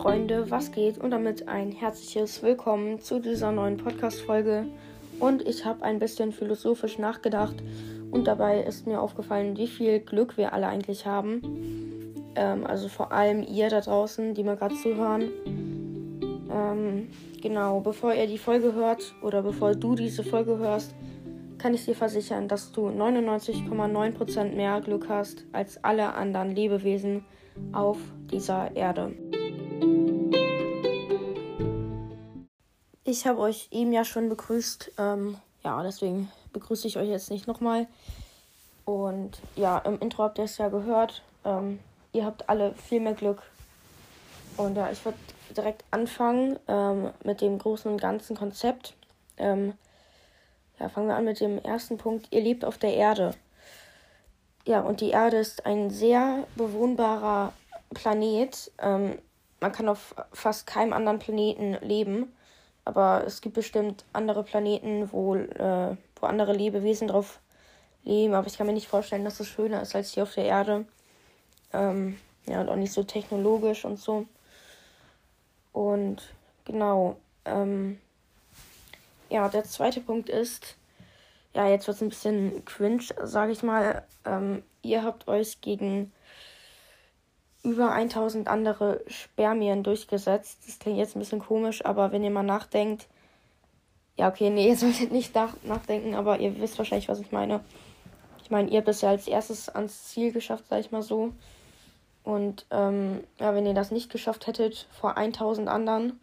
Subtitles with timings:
[0.00, 0.96] Freunde, was geht?
[0.96, 4.64] Und damit ein herzliches Willkommen zu dieser neuen Podcast-Folge.
[5.18, 7.56] Und ich habe ein bisschen philosophisch nachgedacht
[8.10, 11.42] und dabei ist mir aufgefallen, wie viel Glück wir alle eigentlich haben.
[12.34, 15.28] Ähm, also vor allem ihr da draußen, die mir gerade zuhören.
[16.50, 17.08] Ähm,
[17.42, 20.94] genau, bevor ihr die Folge hört oder bevor du diese Folge hörst,
[21.58, 27.26] kann ich dir versichern, dass du 99,9% mehr Glück hast als alle anderen Lebewesen
[27.72, 27.98] auf
[28.30, 29.12] dieser Erde.
[33.04, 34.92] Ich habe euch eben ja schon begrüßt.
[34.98, 37.86] Ähm, ja, deswegen begrüße ich euch jetzt nicht nochmal.
[38.84, 41.22] Und ja, im Intro habt ihr es ja gehört.
[41.44, 41.80] Ähm,
[42.12, 43.42] ihr habt alle viel mehr Glück.
[44.56, 45.18] Und ja, ich würde
[45.56, 48.94] direkt anfangen ähm, mit dem großen und ganzen Konzept.
[49.36, 49.74] Ähm,
[50.78, 52.28] ja, fangen wir an mit dem ersten Punkt.
[52.30, 53.34] Ihr lebt auf der Erde.
[54.66, 57.52] Ja, und die Erde ist ein sehr bewohnbarer
[57.92, 58.70] Planet.
[58.78, 59.18] Ähm,
[59.60, 62.32] man kann auf fast keinem anderen Planeten leben.
[62.84, 67.40] Aber es gibt bestimmt andere Planeten, wo, äh, wo andere Lebewesen drauf
[68.04, 68.34] leben.
[68.34, 70.86] Aber ich kann mir nicht vorstellen, dass es schöner ist als hier auf der Erde.
[71.72, 74.26] Ähm, ja, und auch nicht so technologisch und so.
[75.72, 76.22] Und
[76.64, 77.16] genau.
[77.44, 78.00] Ähm,
[79.28, 80.76] ja, der zweite Punkt ist,
[81.54, 84.04] ja, jetzt wird es ein bisschen cringe, sage ich mal.
[84.24, 86.12] Ähm, ihr habt euch gegen
[87.62, 90.60] über 1000 andere Spermien durchgesetzt.
[90.66, 93.06] Das klingt jetzt ein bisschen komisch, aber wenn ihr mal nachdenkt,
[94.16, 97.60] ja, okay, nee, ihr solltet nicht nach nachdenken, aber ihr wisst wahrscheinlich, was ich meine.
[98.42, 101.32] Ich meine, ihr habt es ja als erstes ans Ziel geschafft, sag ich mal so.
[102.24, 106.20] Und ähm, ja, wenn ihr das nicht geschafft hättet vor 1000 anderen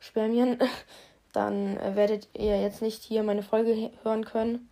[0.00, 0.58] Spermien,
[1.32, 4.68] dann werdet ihr jetzt nicht hier meine Folge hören können.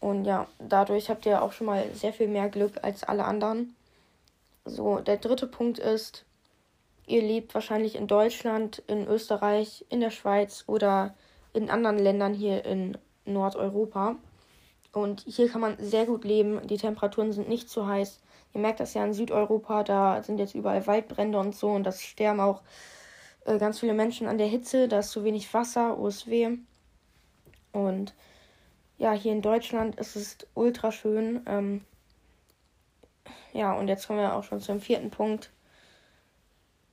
[0.00, 3.74] Und ja, dadurch habt ihr auch schon mal sehr viel mehr Glück als alle anderen.
[4.64, 6.24] So, der dritte Punkt ist,
[7.06, 11.14] ihr lebt wahrscheinlich in Deutschland, in Österreich, in der Schweiz oder
[11.52, 14.16] in anderen Ländern hier in Nordeuropa.
[14.92, 16.66] Und hier kann man sehr gut leben.
[16.66, 18.20] Die Temperaturen sind nicht zu heiß.
[18.54, 22.02] Ihr merkt das ja in Südeuropa, da sind jetzt überall Waldbrände und so und das
[22.02, 22.62] sterben auch
[23.44, 26.58] äh, ganz viele Menschen an der Hitze, da ist zu wenig Wasser, OSW.
[27.72, 28.14] Und
[28.98, 31.42] ja, hier in Deutschland ist es ultra schön.
[31.46, 31.84] Ähm,
[33.52, 35.50] ja, und jetzt kommen wir auch schon zum vierten Punkt.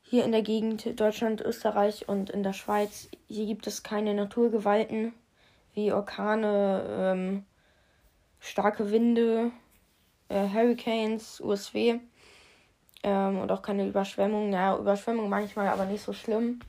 [0.04, 5.14] Hier in der Gegend Deutschland, Österreich und in der Schweiz, hier gibt es keine Naturgewalten
[5.74, 7.46] wie Orkane, ähm,
[8.40, 9.52] starke Winde,
[10.30, 12.00] äh, Hurricanes, USW
[13.04, 14.50] ähm, und auch keine Überschwemmungen.
[14.50, 16.60] Naja, Überschwemmungen manchmal, aber nicht so schlimm.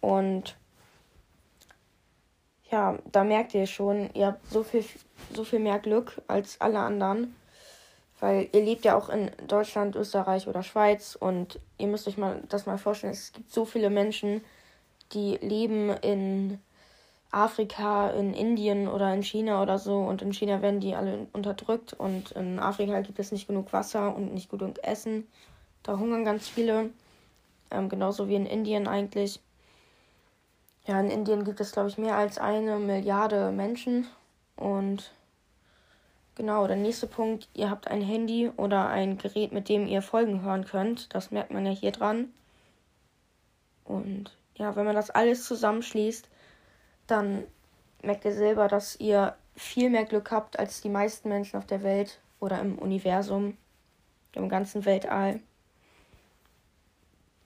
[0.00, 0.56] Und
[2.70, 4.84] ja, da merkt ihr schon, ihr habt so viel,
[5.32, 7.34] so viel mehr Glück als alle anderen.
[8.20, 12.42] Weil ihr lebt ja auch in Deutschland, Österreich oder Schweiz und ihr müsst euch mal
[12.48, 14.42] das mal vorstellen, es gibt so viele Menschen,
[15.12, 16.58] die leben in
[17.30, 21.92] Afrika, in Indien oder in China oder so und in China werden die alle unterdrückt
[21.92, 25.28] und in Afrika gibt es nicht genug Wasser und nicht genug Essen.
[25.82, 26.90] Da hungern ganz viele,
[27.70, 29.40] ähm, genauso wie in Indien eigentlich.
[30.86, 34.06] Ja, in Indien gibt es, glaube ich, mehr als eine Milliarde Menschen
[34.56, 35.12] und
[36.38, 40.42] Genau, der nächste Punkt, ihr habt ein Handy oder ein Gerät, mit dem ihr Folgen
[40.42, 41.12] hören könnt.
[41.12, 42.32] Das merkt man ja hier dran.
[43.84, 46.28] Und ja, wenn man das alles zusammenschließt,
[47.08, 47.42] dann
[48.04, 51.82] merkt ihr selber, dass ihr viel mehr Glück habt als die meisten Menschen auf der
[51.82, 53.56] Welt oder im Universum,
[54.34, 55.40] im ganzen Weltall.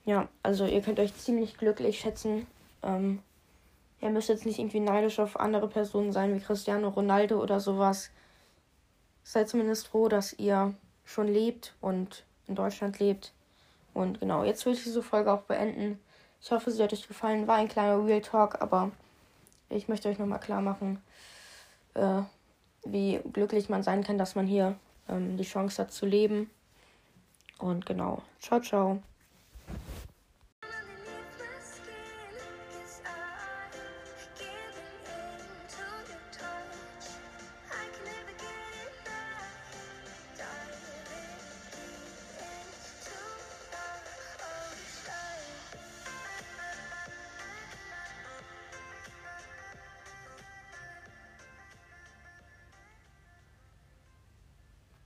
[0.04, 2.47] Ja, also ihr könnt euch ziemlich glücklich schätzen.
[2.82, 3.22] Ähm,
[4.03, 8.10] ihr müsst jetzt nicht irgendwie neidisch auf andere Personen sein wie Cristiano Ronaldo oder sowas
[9.22, 10.75] seid zumindest froh, dass ihr
[11.05, 13.33] schon lebt und in Deutschland lebt.
[13.94, 15.99] Und genau, jetzt will ich diese Folge auch beenden.
[16.41, 17.47] Ich hoffe, sie hat euch gefallen.
[17.47, 18.91] War ein kleiner Real Talk, aber
[19.69, 21.03] ich möchte euch nochmal klar machen,
[21.94, 22.22] äh,
[22.84, 24.77] wie glücklich man sein kann, dass man hier
[25.09, 26.51] ähm, die Chance hat zu leben.
[27.59, 29.03] Und genau, ciao, ciao.